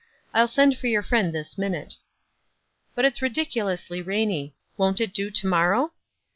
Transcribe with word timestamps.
I'll 0.33 0.47
send 0.47 0.79
for 0.79 0.87
your 0.87 1.03
friend 1.03 1.31
this 1.31 1.59
minute." 1.59 1.97
"But 2.95 3.05
it's 3.05 3.21
ridiculously 3.21 4.01
rainy. 4.01 4.55
Won't 4.75 4.99
it 4.99 5.13
do 5.13 5.29
to 5.29 5.45
morrow?" 5.45 5.91